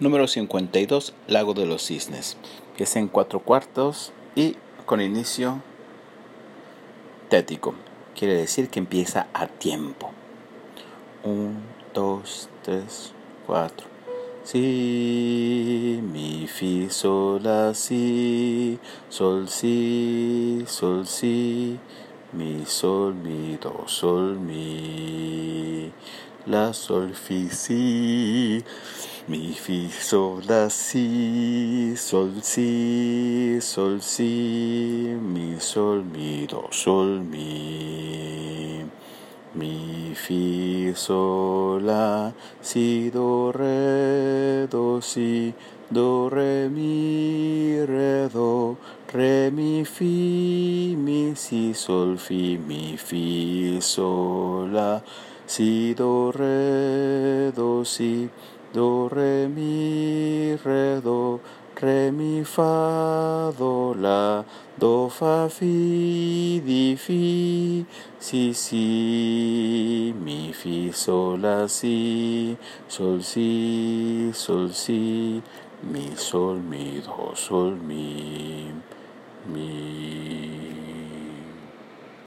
[0.00, 2.38] Número 52, Lago de los Cisnes.
[2.78, 5.60] Es en cuatro cuartos y con inicio
[7.28, 7.74] tético.
[8.18, 10.10] Quiere decir que empieza a tiempo.
[11.22, 11.50] 1,
[11.92, 13.12] 2, 3,
[13.46, 13.86] 4.
[14.42, 18.78] Si, mi, fi, sol, la, si,
[19.10, 21.78] sol, si, sol, si,
[22.32, 25.29] mi, sol, mi, do, sol, mi,
[26.50, 28.64] la, sol, fi, si,
[29.28, 38.50] mi, fi, sol, la, si, sol, si, sol, si, mi, sol, mi, do, sol, mi
[39.54, 45.52] mi, fi, sol, si, do, re, do, si,
[45.90, 48.76] do, re, mi, re, do,
[49.12, 55.00] re, mi, fi, mi, si, sol, fi, mi, fi, sol, la,
[55.50, 58.30] si, do, re, do, si,
[58.72, 61.40] do, re, mi, re, do,
[61.74, 64.44] re, mi, fa, do, la,
[64.78, 67.84] do, fa, fi, di, fi,
[68.20, 72.56] si, si, mi, fi, sol, la, si,
[72.86, 75.42] sol, si, sol, si,
[75.82, 78.70] mi, sol, mi, do, sol, mi,
[79.52, 79.89] mi.